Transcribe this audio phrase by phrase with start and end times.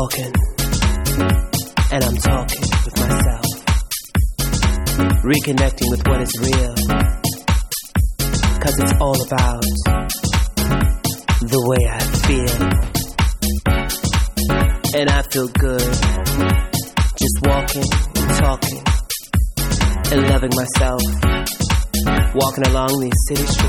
[0.00, 0.32] walking,
[1.92, 3.46] and I'm talking with myself,
[5.22, 6.74] reconnecting with what is real.
[8.60, 9.62] Cause it's all about
[11.52, 12.60] the way I feel.
[14.98, 15.90] And I feel good
[17.18, 17.84] just walking
[18.16, 18.82] and talking
[20.12, 21.02] and loving myself,
[22.34, 23.59] walking along these city streets,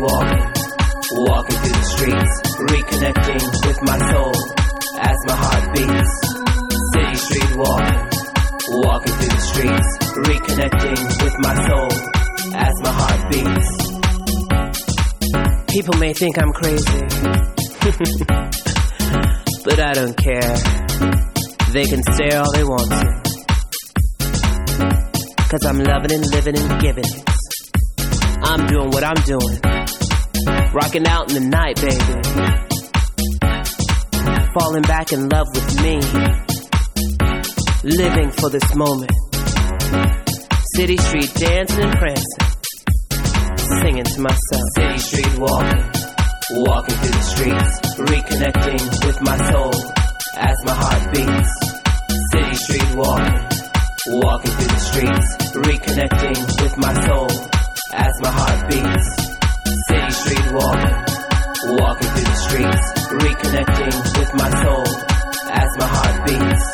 [0.00, 0.44] walking,
[1.12, 2.34] walking through the streets,
[2.70, 4.32] reconnecting with my soul
[5.00, 6.12] as my heart beats.
[6.92, 7.98] City street walking,
[8.86, 9.90] walking through the streets,
[10.28, 11.90] reconnecting with my soul
[12.54, 13.68] as my heart beats.
[15.72, 17.00] People may think I'm crazy,
[19.64, 20.56] but I don't care.
[21.72, 23.18] They can stare all they want to.
[25.50, 27.04] Cause I'm loving and living and giving.
[28.42, 29.77] I'm doing what I'm doing.
[30.72, 31.98] Rocking out in the night, baby.
[34.54, 35.98] Falling back in love with me.
[37.82, 39.10] Living for this moment.
[40.76, 42.44] City street dancing and prancing.
[43.82, 44.62] Singing to myself.
[44.76, 45.84] City street walking.
[46.50, 47.80] Walking through the streets.
[47.98, 49.74] Reconnecting with my soul
[50.36, 51.50] as my heart beats.
[52.32, 53.38] City street walking.
[54.22, 55.36] Walking through the streets.
[55.56, 57.30] Reconnecting with my soul
[57.92, 59.27] as my heart beats.
[60.08, 60.94] City street walking,
[61.76, 64.86] walking through the streets, reconnecting with my soul
[65.50, 66.64] as my heart beats.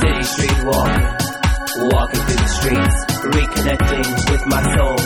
[0.00, 1.04] City street walking,
[1.90, 3.04] walking through the streets,
[3.36, 4.98] reconnecting with my soul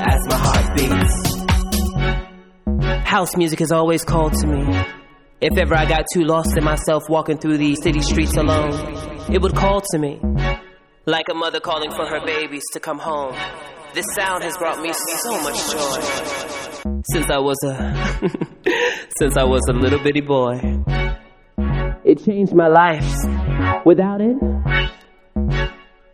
[0.00, 1.14] as my heart beats.
[3.08, 4.62] House music has always called to me.
[5.40, 8.74] If ever I got too lost in myself walking through these city streets alone,
[9.28, 10.20] it would call to me.
[11.06, 13.34] Like a mother calling for her babies to come home.
[13.94, 14.90] This sound has brought me
[15.22, 18.30] so much joy since I was a
[19.18, 20.60] since I was a little bitty boy.
[22.02, 23.04] It changed my life.
[23.84, 24.36] Without it,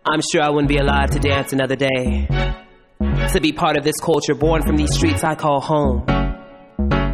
[0.05, 2.27] I'm sure I wouldn't be alive to dance another day.
[3.33, 6.05] To be part of this culture born from these streets I call home.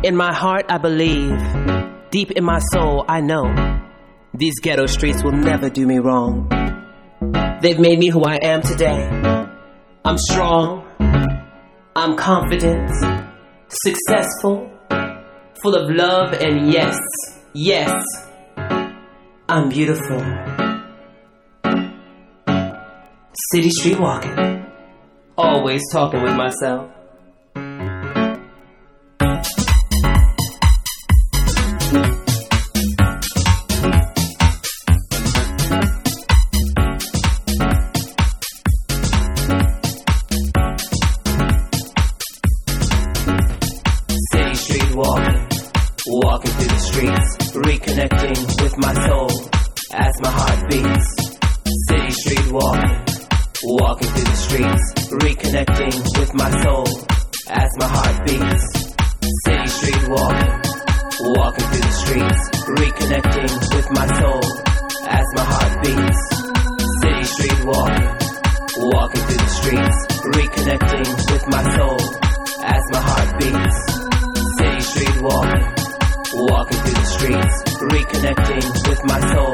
[0.02, 2.10] In my heart, I believe.
[2.10, 3.44] Deep in my soul, I know.
[4.32, 6.48] These ghetto streets will never do me wrong.
[7.60, 9.43] They've made me who I am today.
[10.06, 10.84] I'm strong.
[11.96, 12.90] I'm confident.
[13.68, 14.70] Successful.
[15.62, 16.98] Full of love and yes,
[17.54, 18.04] yes,
[19.48, 20.20] I'm beautiful.
[23.52, 24.66] City street walking.
[25.38, 26.90] Always talking with myself.
[47.64, 49.30] Reconnecting with my soul
[49.92, 51.08] as my heart beats.
[51.88, 52.96] City street walking,
[53.64, 54.84] walking through the streets,
[55.24, 56.86] reconnecting with my soul
[57.48, 58.64] as my heart beats.
[59.44, 60.52] City street walking,
[61.40, 62.42] walking through the streets,
[62.80, 64.44] reconnecting with my soul
[65.08, 66.20] as my heart beats.
[67.00, 68.08] City street walking,
[68.92, 69.98] walking through the streets,
[70.36, 71.93] reconnecting with my soul
[79.04, 79.53] my soul